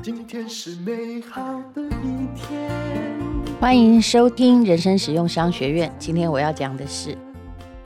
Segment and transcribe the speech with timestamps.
[0.00, 2.70] 今天是美好的一天。
[3.60, 5.92] 欢迎收听人生实用商学院。
[5.98, 7.18] 今天我要讲的是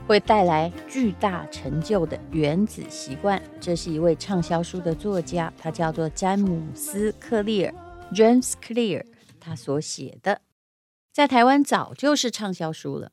[0.06, 3.40] 会带来巨大成就的原子习惯。
[3.58, 7.72] 这是一位畅销书的作家，他叫做詹姆斯·克利尔
[8.12, 9.06] （James Clear），
[9.40, 10.42] 他所写的，
[11.10, 13.12] 在台湾早就是畅销书了。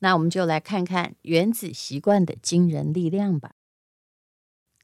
[0.00, 3.52] 那我们就来看看原子习惯的惊人力量吧。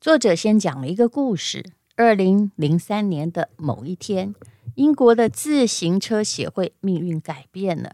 [0.01, 4.35] 作者先讲了一个故事：二零零三年的某一天，
[4.75, 7.93] 英国的自行车协会命运改变了。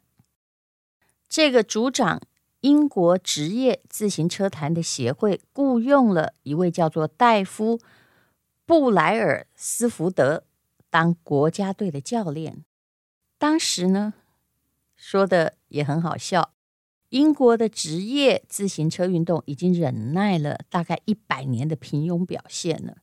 [1.29, 2.23] 这个主掌
[2.60, 7.77] 英国职业自行车坛的协会雇佣了一位叫做戴夫·
[8.65, 10.45] 布莱尔斯福德
[10.88, 12.65] 当国家队的教练。
[13.37, 14.15] 当时呢，
[14.95, 16.52] 说的也很好笑。
[17.16, 22.98] 英国的职业自行车运动已经忍耐了大概一百年的平庸表现了。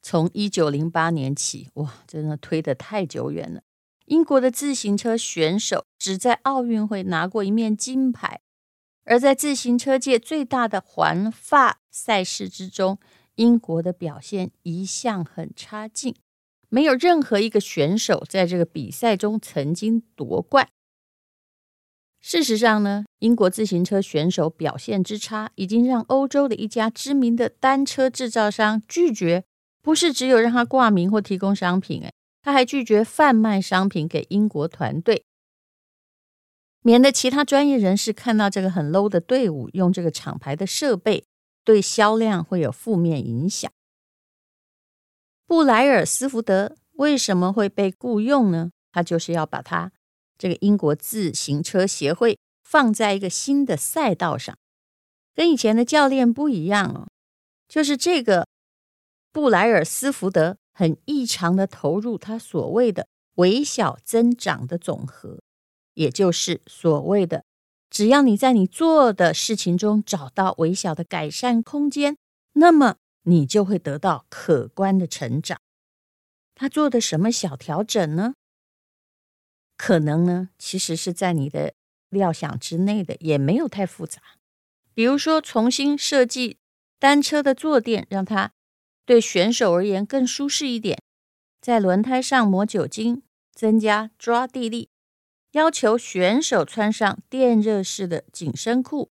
[0.00, 3.60] 从一九零八年起，哇，真的推得太久远了。
[4.06, 8.40] 英国的自行车选手只在奥运会拿过一面金牌，
[9.04, 12.98] 而在自行车界最大的环法赛事之中，
[13.34, 16.16] 英国的表现一向很差劲，
[16.70, 20.70] 没有任何一个选手在这个比赛中曾经夺冠。
[22.22, 29.42] 事实上呢，英国自行车选手表现之差，已经让欧洲的一家知名的单车制造商拒绝，
[29.82, 35.24] 不是只有让他挂名或提供商品，诶，他还拒绝贩卖商品给英国团队，
[36.82, 41.24] 免得其他专业人士看到这个很 low 的队伍用这个厂牌的设备，
[41.64, 43.68] 对销量会有负面影响。
[45.44, 48.70] 布莱尔斯福德为什么会被雇佣呢？
[48.92, 49.90] 他就是要把他。
[50.42, 54.58] 这个英国自行车协会放在一个新的赛道上，
[55.36, 57.06] 跟以前的教练不一样哦。
[57.68, 58.48] 就是这个
[59.30, 65.38] 布莱尔斯福德很异常的投入他所谓的微小增长的总和，
[65.94, 67.44] 也就是所谓的
[67.88, 72.16] 只要你在你做的事情中找到微小的改善空间，
[72.54, 75.60] 那么你就会得到可观的成长。
[76.56, 78.34] 他做的什么小调整呢？
[79.84, 81.74] 可能呢，其实是在你的
[82.08, 84.22] 料想之内的，也没有太复杂。
[84.94, 86.58] 比如说，重新设计
[87.00, 88.52] 单车的坐垫，让它
[89.04, 90.96] 对选手而言更舒适一点；
[91.60, 94.86] 在轮胎上抹酒精，增加抓地力；
[95.50, 99.10] 要求选手穿上电热式的紧身裤，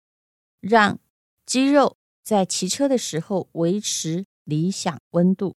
[0.61, 1.01] 让
[1.45, 5.57] 肌肉在骑车的时候维持理想温度。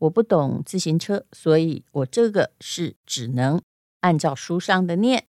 [0.00, 3.62] 我不懂自行车，所以我这个是只能。
[4.00, 5.26] 按照书上的念，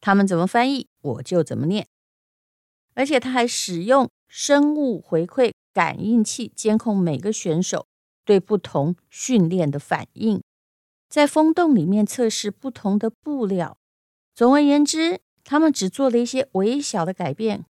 [0.00, 1.86] 他们怎么翻译，我就怎么念。
[2.94, 7.86] 而且他还使用生物回馈感应器监控每个选手
[8.24, 10.42] 对不同训练的反应，
[11.08, 13.78] 在风洞里面测试不同的布料。
[14.34, 17.64] 总而言之，他们只做了一些微小的改变，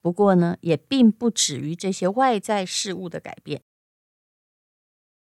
[0.00, 3.62] 不过呢，也并不止于这些外在事物的改变。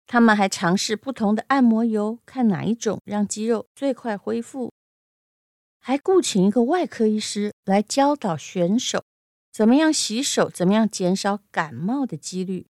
[0.07, 4.73] 他们还尝试不同的按摩油，看哪一种让肌肉最快恢复。
[5.79, 9.03] 还雇请一个外科医师来教导选手
[9.51, 12.67] 怎么样洗手，怎么样减少感冒的几率。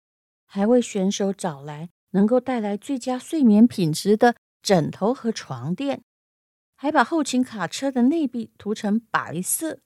[0.45, 6.01] 还为选手找来能够带来最佳睡眠品质的枕头和床垫。
[6.75, 9.79] 还把后勤卡车的内壁涂成白色，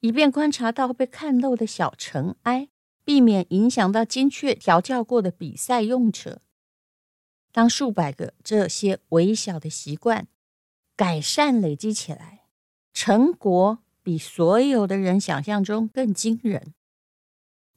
[0.00, 2.68] 以便观察到被看漏的小尘埃，
[3.04, 6.40] 避免影响到精确调教过的比赛用车。
[7.56, 10.26] 当数百个这些微小的习惯
[10.94, 12.42] 改善累积起来，
[12.92, 16.74] 成果比所有的人想象中更惊人。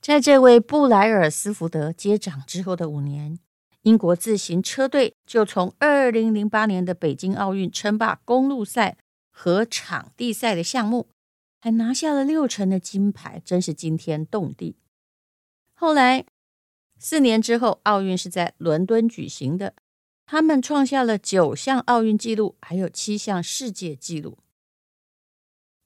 [0.01, 3.39] 在这位布莱尔斯福德接掌之后的五年，
[3.83, 8.97] 英国自行车队就从二零零八年的北京奥运称霸公路赛
[9.31, 11.07] 和场地赛的项目，
[11.61, 14.75] 还拿下了六成的金牌，真是惊天动地。
[15.73, 16.25] 后来。
[16.99, 19.73] 四年之后，奥运是在伦敦举行的。
[20.25, 24.37] 他们创下了九项奥运纪录，还有七项世界纪录。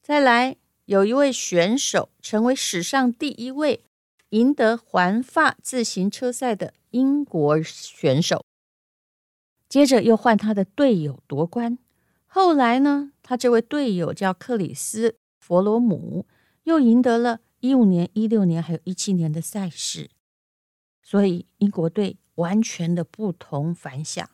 [0.02, 3.86] 再来，有一位选手成为史上第一位
[4.30, 8.44] 赢得环法自行车赛的英国选手。
[9.70, 11.78] 接着又换他的队友夺冠。
[12.26, 15.10] 后来呢，他这位队友叫克里斯·
[15.40, 16.26] 弗罗姆，
[16.64, 20.10] 又赢得了一五年、一六年还有一七年的赛事。
[21.04, 24.28] 所以，英国队完全的不同凡响。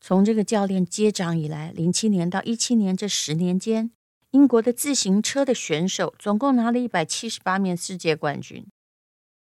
[0.00, 3.90] 从这个教练接掌以来，零七年到一七年这十年间，
[4.32, 8.66] 英国的自行车的选手总共拿了一百七十八面世界冠军。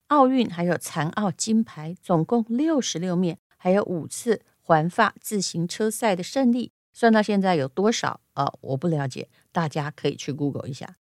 [0.09, 8.20] 奥运还有残奥金牌，总共六十六面，还有五次环法自行车赛的胜利，算到现在有多少？
[8.35, 10.97] 呃，我不了解，大家可以去 Google 一下。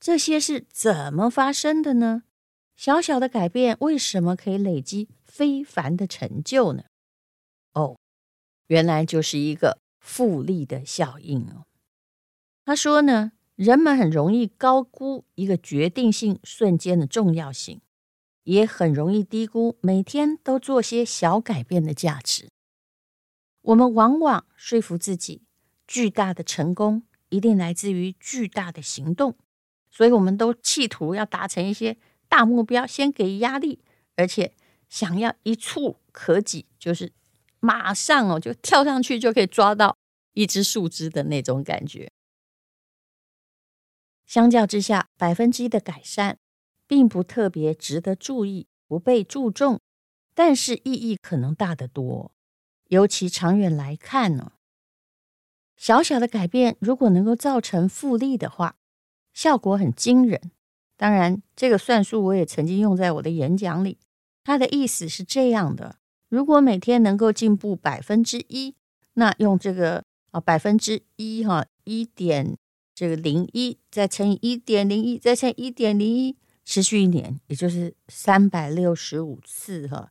[0.00, 2.22] 这些是怎么发生的呢？
[2.78, 6.84] 小小的改变为什么可以累积非凡的成就呢？
[7.72, 7.98] 哦，
[8.68, 11.66] 原来就是一个复利的效应哦。
[12.64, 17.80] 他说呢，人们很容易高估一个决定性瞬间的重要性。
[18.44, 22.48] 也很容易低估每天都做些小改变的价值。
[23.60, 25.42] 我们往往说服自己，
[25.86, 29.36] 巨大的成功一定来自于巨大的行动，
[29.90, 31.98] 所以我们都企图要达成一些
[32.28, 33.80] 大目标，先给压力，
[34.16, 34.54] 而且
[34.88, 37.12] 想要一触可及，就是
[37.60, 39.96] 马上哦就跳上去就可以抓到
[40.34, 42.10] 一只树枝的那种感觉。
[44.26, 46.38] 相较之下，百分之一的改善。
[46.90, 49.78] 并不特别值得注意，不被注重，
[50.34, 52.32] 但是意义可能大得多。
[52.86, 54.52] 尤其长远来看呢，
[55.76, 58.76] 小小的改变如果能够造成复利的话，
[59.34, 60.50] 效果很惊人。
[60.98, 63.96] 当然，这个算术我也曾经用在我的演讲里。
[64.44, 65.96] 它的意思是这样的：
[66.28, 68.74] 如果每天能够进步百分之一，
[69.14, 72.58] 那用这个啊百分之一哈一点
[72.94, 76.36] 这个零一再乘以一点零一再乘以一点零一。
[76.64, 80.10] 持续一年，也就是三百六十五次哈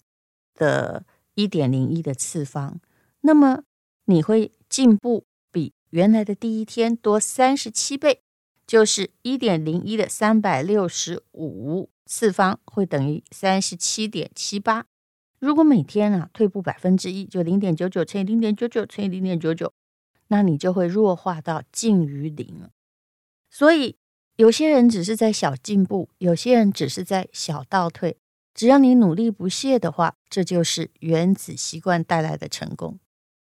[0.56, 1.06] 的
[1.36, 2.81] 一点零一的次方，
[3.22, 3.62] 那么
[4.06, 8.24] 你会进步比原来的第一天多三十七倍，
[8.68, 14.86] 就是一点零一的三百六十五次方会等于三十七点七八。
[15.40, 19.74] 如果每天啊退步百分之一，就零点九九乘以零点九九乘以零点九九，
[20.28, 22.69] 那你就会弱化到近于零了。
[23.50, 23.96] 所以。
[24.38, 28.19] 有些人只是在小进步，有些人只是在小倒退。
[28.54, 33.00] 只要你努力不懈的话，这就是原子习惯带来的成功。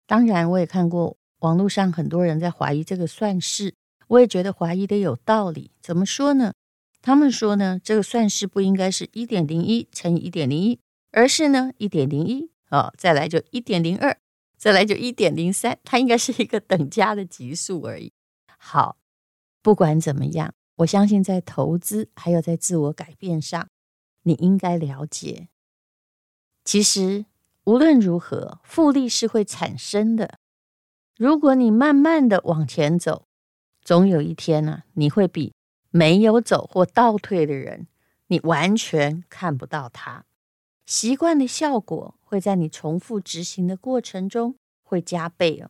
[0.05, 3.73] 当然，我也看过网络上很多人在怀疑这个算式，
[4.07, 5.71] 我也觉得怀疑的有道理。
[5.81, 6.53] 怎么说呢？
[7.01, 10.79] 他们说呢，这个算式不应该是一点零一乘以一点零一，
[11.11, 14.17] 而是呢一点零一啊，再来就一点零二，
[14.57, 18.11] 再来就一点零三，它应该是一个等价的级数而已。
[18.57, 18.97] 好，
[19.61, 20.53] 不管怎么样。
[20.77, 23.69] 我相信，在投资还有在自我改变上，
[24.23, 25.47] 你应该了解。
[26.65, 27.25] 其实
[27.63, 30.39] 无论如何，复利是会产生的。
[31.15, 33.27] 如果你慢慢的往前走，
[33.85, 35.53] 总有一天呢、你会比
[35.91, 37.87] 没有走或倒退的人，
[38.27, 40.25] 你完全看不到它。
[40.85, 45.69] 习惯的效果会在你重复执行的过程中会加倍哦。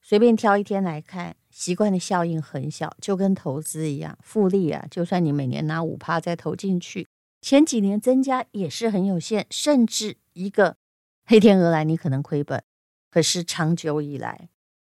[0.00, 1.34] 随便挑一天来看。
[1.54, 7.06] 习惯的效应很小，就跟投资一样，复利啊，就算你每年拿五趴再投进去，
[7.40, 10.76] 前几年增加也是很有限，甚至一个
[11.24, 12.64] 黑天鹅来，你可能亏本。
[13.08, 14.48] 可是长久以来，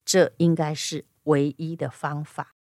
[0.04, 2.54] 这应该是唯一的方法。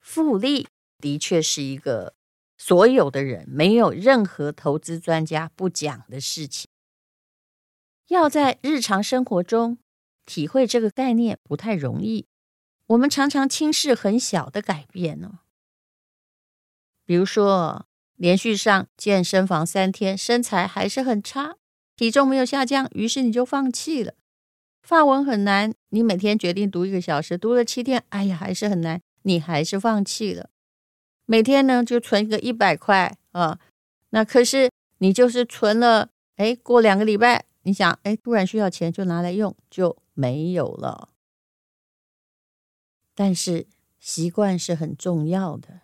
[0.00, 0.68] 复利
[0.98, 2.14] 的确是一个
[2.56, 6.68] 所有的人没有任何投资专家不讲的事情，
[8.08, 9.78] 要在日常生活中
[10.24, 12.26] 体会这个概念不太容易。
[12.86, 15.40] 我们常常轻视很小的改变哦，
[17.04, 17.84] 比如说
[18.14, 21.56] 连续上健身房三天，身材还是很差，
[21.96, 24.14] 体重没有下降，于是你就放弃了。
[24.86, 30.48] 法文很难，你每天决定读一个小时，读了七天，哎呀，还是很难，你还是放弃了。
[31.24, 33.58] 每天呢就存个一百块啊，
[34.10, 41.08] 那可是你就是存了，哎，过两个礼拜，你想，哎，突然需要钱，就拿来用，就没有了。
[43.16, 43.66] 但是
[43.98, 45.80] 习惯是很重要的，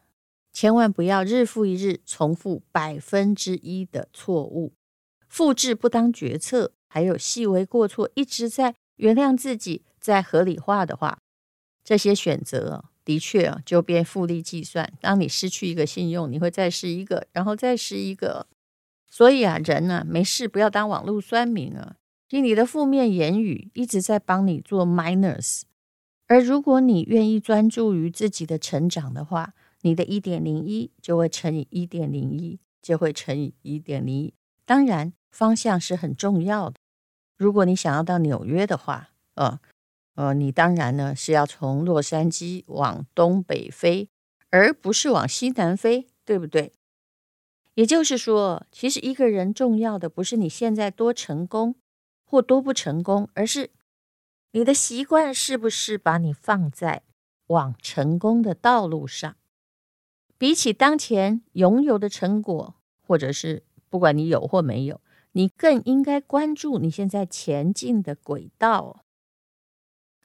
[0.53, 4.75] 千万不要日复一日重复百分之一的错误，
[5.27, 11.19] 复制不当决策，还有细微过错，一直在原谅自己，在合理化的话，
[11.83, 14.93] 这些选择的确就变复利计算。
[15.01, 18.47] 当你失去一个信用，你会再失一个，然后再失一个。
[19.11, 21.97] 所以啊，人呢、没事不要当网络酸民啊，
[22.29, 25.63] 听你的负面言语一直在帮你做 minus。
[26.29, 34.33] 而如果你愿意专注于自己的成长的话，你的一点零一就会乘以一点零一，就会乘以一点零一。
[34.65, 36.77] 当然，方向是很重要的。
[37.37, 39.59] 如果你想要到纽约的话，呃，
[40.15, 44.09] 呃，你当然呢是要从洛杉矶往东北飞，
[44.51, 46.73] 而不是往西南飞，对不对？
[47.75, 51.75] 也就是说，其实一个人重要的不是你现在多成功
[52.25, 53.71] 或多不成功，而是。
[54.55, 57.05] 你的习惯是不是把你放在
[57.47, 59.37] 往成功的道路上？
[60.37, 65.01] 比起当前拥有的成果，或者是不管你有或没有，
[65.33, 69.05] 你更应该关注你现在前进的轨道。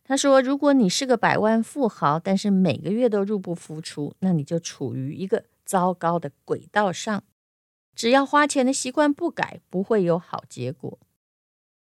[0.04, 7.24] 他说，如果你是个百万富豪，但是每个月都入不敷出，那你就处于一个糟糕的轨道上。
[7.94, 10.98] 只要花钱的习惯不改，不会有好结果。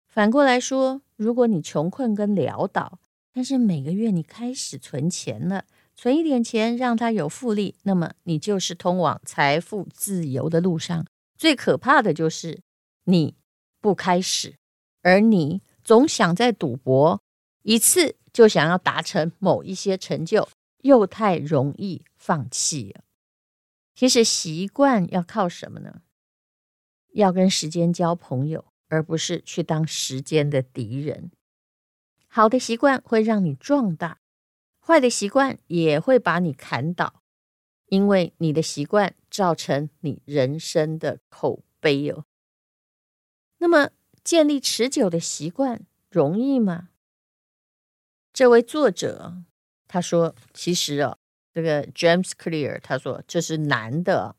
[0.07, 2.99] 反过来说，如果你穷困跟潦倒，
[3.33, 11.05] 但是每个月你开始存钱了，存一点钱让它有复利，那么你就是通往财富自由的路上。
[11.37, 12.61] 最可怕的就是
[13.05, 13.35] 你
[13.81, 14.57] 不开始，
[15.01, 17.21] 而你总想在赌博，
[17.63, 23.03] 一次就想要达成某一些成就，又太容易放弃了。
[23.95, 26.01] 其实习惯要靠什么呢？
[27.13, 31.31] 要跟时间交朋友，而不是去当时间的敌人。
[32.27, 34.19] 好的习惯会让你壮大，
[34.85, 37.21] 坏的习惯也会把你砍倒，
[37.87, 42.25] 因为你的习惯造成你人生的口碑哦。
[43.65, 43.89] 那么，
[44.23, 46.89] 建立持久的习惯容易吗？
[48.31, 49.37] 这位作者
[49.87, 51.17] 他说：“其实哦。”
[51.51, 54.35] 这个 James Clear 他说：“这是难的。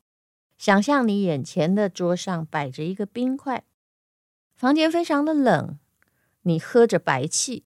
[0.57, 3.65] 想象你眼前的桌上摆着一个冰块，
[4.55, 5.77] 房间非常的冷，
[6.43, 7.65] 你喝着白气。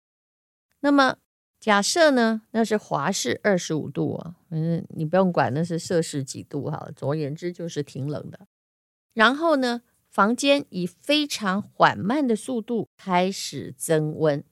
[0.80, 1.18] 那么
[1.60, 6.90] 假设呢，那是华氏二十五度啊，嗯，你不用管那是摄氏几度哈。
[6.96, 8.48] 总而言之，就是挺冷的。
[9.14, 14.44] 然后呢，房间以非常缓慢的速度开始增温，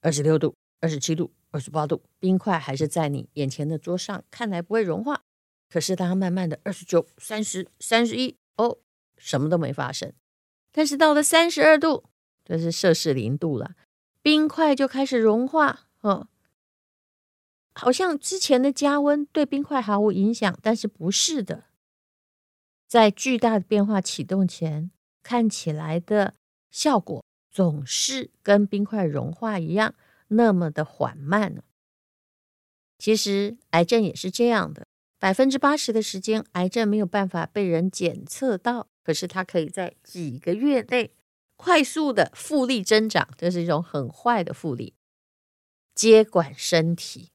[0.00, 5.22] 二十六度，二十七度。”二十八度，冰块还是在你眼前的桌上，看来不会融化。
[5.68, 8.78] 可是当它慢慢的二十九、三十、三十一，哦，
[9.18, 10.14] 什么都没发生。
[10.72, 12.04] 但是到了三十二度，
[12.42, 13.74] 这是摄氏零度了，
[14.22, 15.88] 冰块就开始融化。
[16.00, 16.28] 哦，
[17.74, 21.64] 好像之前的加温对冰块毫无影响，但是不是的。
[22.92, 24.90] 在巨大的变化启动前，
[25.22, 26.34] 看起来的
[26.70, 29.94] 效果总是跟冰块融化一样。
[30.28, 31.62] 那么的缓慢呢？
[32.98, 34.86] 其实癌症也是这样的，
[35.18, 41.14] 百分之八十的时间，癌症没有办法被人检测到，可是它可以在几个月内
[41.56, 44.92] 快速的复利增长，这是一种很坏的复利。
[45.94, 47.30] 接管身体，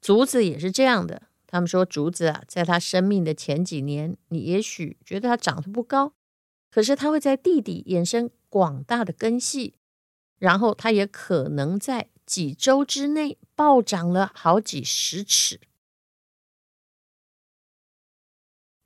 [0.00, 1.22] 竹子也是这样的。
[1.48, 6.12] 他们说竹子啊，在它生命的前几年，你也许觉得它长得不高，
[6.70, 9.74] 可是它会在地底衍生广大的根系。
[10.38, 15.58] 然后它也可能在几周之内暴涨了好几十尺，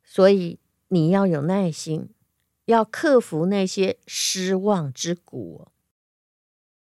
[0.03, 2.09] 所以你要有耐心，
[2.65, 5.69] 要克服那些失望之谷。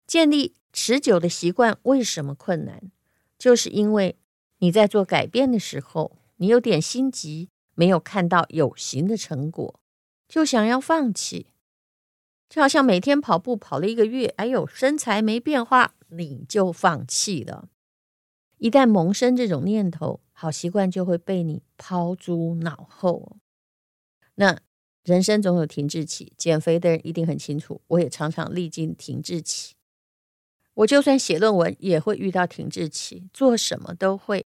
[0.07, 2.93] 建立持久的习惯为什么困难？
[3.37, 4.17] 就是因为
[4.61, 9.79] 你在做改变的时候，你有点心急，没有看到有形的成果，
[10.27, 11.47] 就想要放弃。
[12.47, 17.69] 就好像每天跑步跑了一个月，哎呦，身材没变化，你就放弃了。
[18.57, 23.37] 一旦萌生这种念头，好习惯就会被你抛诸脑后。
[24.35, 24.59] 那
[25.03, 27.81] 人生总有停滞期，减肥的人一定很清楚。
[27.87, 29.73] 我也常常历经停滞期。
[30.75, 34.45] 我就算写论文也会遇到停滞期，做什么都会。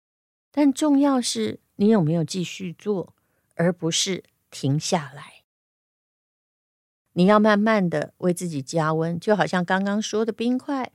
[0.56, 3.12] 但重要是你有没有继续做，
[3.56, 5.42] 而不是停下来。
[7.14, 10.92] 你要慢慢的为自己加温，就好像刚刚说的冰块，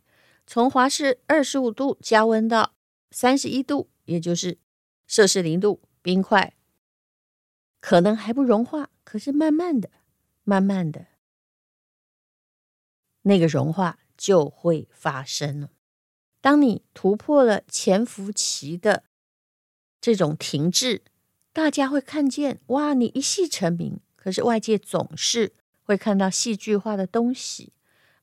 [0.48, 2.74] 从华氏二十五度加温到
[3.12, 4.60] 三十一度，也就是
[5.06, 6.56] 摄氏零度，冰块
[7.82, 9.90] 可能还不融化，可是慢慢的、
[10.46, 11.08] 慢慢的，
[13.24, 15.72] 那个融化就会发生了。
[16.40, 19.04] 当你突破了潜伏期的
[20.02, 21.02] 这种停滞，
[21.54, 25.54] 大家会看见，哇，你一戏成名，可是外界总是。
[25.82, 27.74] 会看到戏剧化的东西，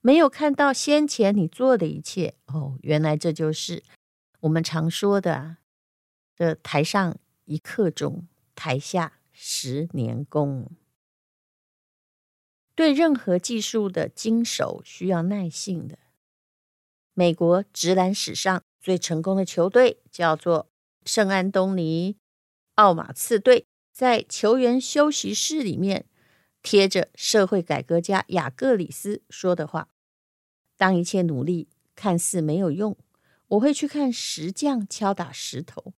[0.00, 2.36] 没有看到先前你做的一切。
[2.46, 3.82] 哦，原来这就是
[4.38, 5.56] 我们常说的
[6.38, 10.70] “的台上一刻钟，台下十年功”。
[12.76, 15.98] 对任何技术的精熟需要耐性的。
[17.14, 20.68] 美国职篮史上最成功的球队叫做
[21.06, 22.16] 圣安东尼
[22.74, 26.06] 奥马刺队，在球员休息室里面。
[26.62, 29.88] 贴着社会改革家雅各里斯说的话
[30.76, 32.96] ：“当一切努力看似没有用，
[33.46, 35.94] 我会去看石匠敲打石头，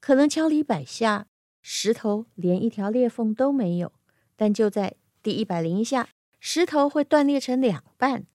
[0.00, 1.28] 可能敲了一百下，
[1.62, 3.92] 石头连一条裂缝都没有。
[4.36, 8.26] 但就在第一百零一下，石头会断裂成两半。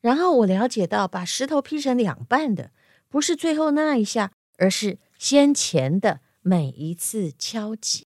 [0.00, 2.72] 然后我了解到，把石头劈成两半的
[3.10, 8.06] 不是最后那一下，而是先前的每一次敲击。”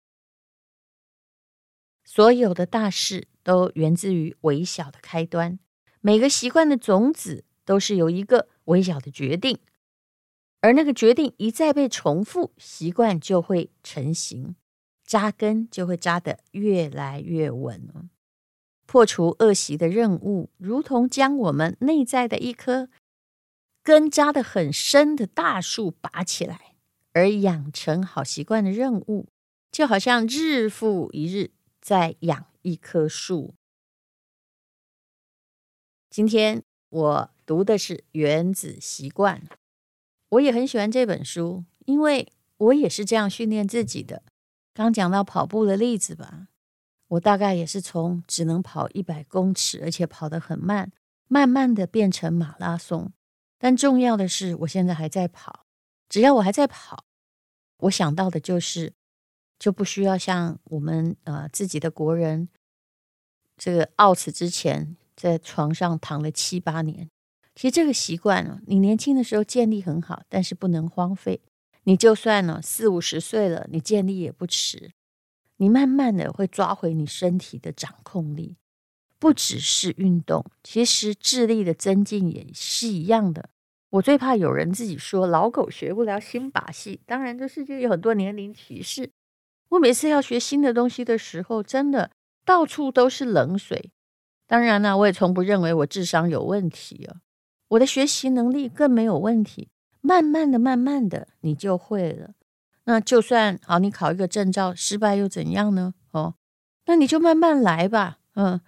[2.03, 5.59] 所有的大事都源自于微小的开端，
[6.01, 9.59] 每个习惯的种子都是由一个微小的决定，
[10.61, 14.55] 而那个决定一再被重复，习惯就会成型，
[15.05, 18.09] 扎根就会扎得越来越稳。
[18.87, 22.89] 破除恶习的任务，如同将我们内在的一棵
[23.83, 26.72] 根扎得很深的大树拔起来；
[27.13, 29.27] 而养成好习惯的任务，
[29.71, 33.53] 就好像日复一日在养一棵树。
[36.09, 39.41] 今天我读的是《原子习惯》，
[40.29, 44.23] 我也很喜欢这本书，因为我也是这样训练自己的。
[44.73, 46.49] 刚讲到跑步的例子吧。
[47.09, 50.91] 我大概也是从只能跑一百公尺，而且跑得很慢，
[51.27, 53.11] 慢慢的变成马拉松。
[53.59, 55.62] 但重要的是，我现在还在跑。
[56.13, 57.05] 只要我还在跑，
[57.77, 58.93] 我想到的就是，
[59.57, 62.49] 就不需要像我们呃自己的国人，
[63.57, 67.09] 这个奥茨之前在床上躺了七八年。
[67.55, 71.41] 其实这个习惯呢，你年轻的时候建立很好，但是不能荒废。
[71.85, 74.91] 你就算呢四五十岁了，你建立也不迟。
[75.57, 78.57] 你慢慢的会抓回你身体的掌控力，
[79.17, 83.49] 不只是运动，其实智力的增进也是一样的。
[83.93, 89.11] 我最怕有人自己说老狗学不了新把戏，当然这世界有很多年龄歧视。
[89.69, 92.09] 我每次要学新的东西的时候，真的
[92.43, 93.91] 到处都是冷水。
[94.47, 97.21] 当然呢，我也从不认为我智商有问题啊，
[97.67, 99.69] 我的学习能力更没有问题。
[100.01, 102.31] 慢慢的，慢慢的，你就会了。
[102.85, 105.93] 那就算好，你考一个证照失败又怎样呢？
[106.11, 106.33] 哦，
[106.87, 108.17] 那你就慢慢来吧。
[108.33, 108.59] 嗯，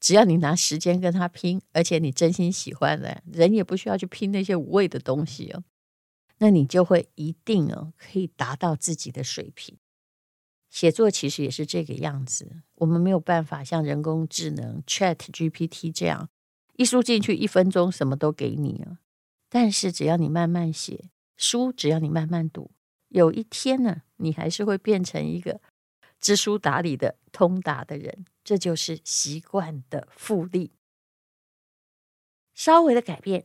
[0.00, 5.62] 只要你拿时间跟他拼，而且你真心喜欢的，人也不需要去拼那些无谓的东西哦。
[6.38, 9.76] 那你就会一定哦，可以达到自己的水平。
[10.70, 16.30] 写作其实也是这个样子，我们没有办法像人工智能 Chat GPT 这样
[16.76, 19.00] 一输进去一分钟什么都给你啊。
[19.50, 22.70] 但是只要你慢慢写书，只要你慢慢读。
[23.08, 25.60] 有一天呢，你还是会变成一个
[26.20, 30.72] 知书达理的通达的人，这就是习惯的复利。
[32.54, 33.44] 稍微的改变，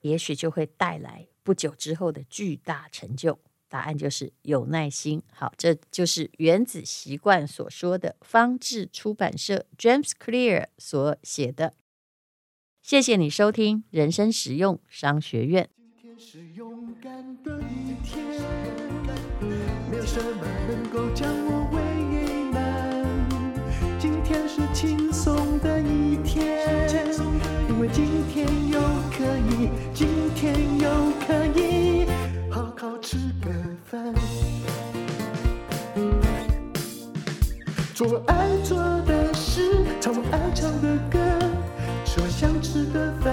[0.00, 3.38] 也许就会带来不久之后的巨大成就。
[3.68, 5.22] 答案就是有耐心。
[5.32, 11.74] 好，这就是《原子习惯》所说的，方志出版社 James Clear 所写的。
[12.80, 15.68] 谢谢你收听人生实用商学院。
[20.06, 21.68] 什么能够将我
[24.78, 26.44] 轻松的一天，
[27.66, 28.78] 因为今天又
[29.10, 30.86] 可以，今天又
[31.26, 32.04] 可以
[32.50, 33.48] 好好吃个
[33.86, 34.12] 饭，
[37.94, 39.62] 做我爱做的事，
[39.98, 41.18] 唱我爱唱的歌，
[42.04, 43.32] 吃我想吃的饭，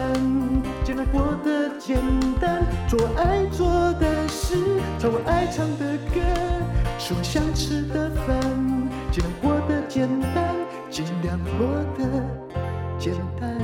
[0.85, 1.97] 尽量过得简
[2.39, 3.67] 单，做我爱做
[3.99, 4.55] 的事，
[4.97, 6.21] 唱我爱唱的歌。
[6.97, 8.39] 吃我想吃的饭，
[9.11, 10.42] 尽量过得简单，
[11.43, 12.05] 尽量过得
[12.97, 13.59] 简单。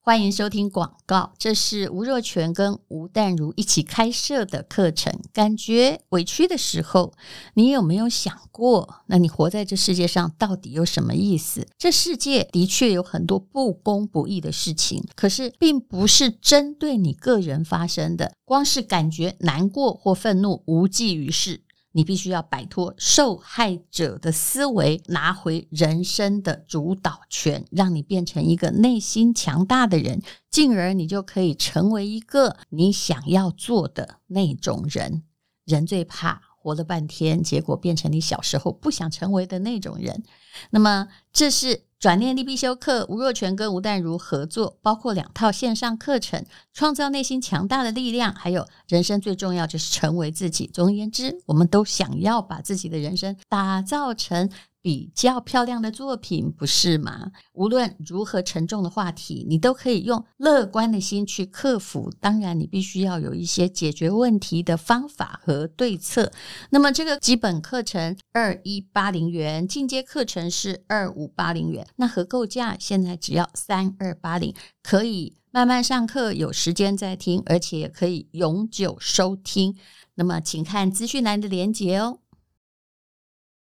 [0.00, 5.12] 欢迎收听广告，这是吴若权跟吴淡如一起开设的课程。
[5.32, 7.12] 感觉委屈的时候，
[7.54, 11.66] 你有没有想过，那你活在这世界上到底有什么意思？
[11.76, 18.32] 这世界的确有很多不公不义的事情，可是并不是针对你个人发生的。
[18.44, 21.62] 光是感觉难过或愤怒无济于事，
[21.96, 35.22] 你必须要摆脱受害者的思维，拿回人生的主导权，让你变成一个内心强大的人，进而你就可以成为一个你想要做的那种人。
[35.64, 40.24] 人最怕活了半天，结果变成你小时候不想成为的那种人。
[40.70, 41.82] 那么，这是。
[41.98, 50.70] 转念力必修课，吴若泉跟吴淡如合作，包括两套线上课程，创造内心强大的力量，还有人生最重要就是成为自己。
[50.72, 54.50] 总而言之，我们都想要把自己的人生打造成
[54.86, 57.32] 比较漂亮的作品，不是吗？
[57.54, 62.08] 无论如何沉重的话题，你都可以用乐观的心去克服。
[62.20, 66.30] 当然，你必须要有一些解决问题的方法和对策。
[66.70, 71.84] 那么，这个基本课程二一八零元，进阶课程是二五八零元。
[71.96, 79.74] 那合购价现在只要三二八零，可以慢慢上课，有时间再听，而且也可以永久收听。
[80.14, 82.20] 那么，请看资讯栏的连接哦。